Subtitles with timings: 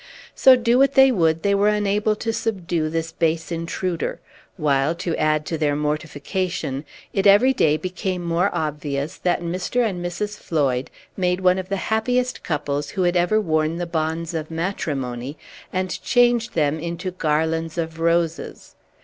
[0.33, 4.19] So, do what they would, they were unable to subdue this base intruder;
[4.57, 9.87] while, to add to their mortification, it every day became more obvious that Mr.
[9.87, 10.39] and Mrs.
[10.39, 15.37] Floyd made one of the happiest couples who had ever worn the bonds of matrimony,
[15.71, 18.73] and changed them into garlands of roses.